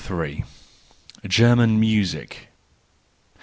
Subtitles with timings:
[1.29, 2.47] German Music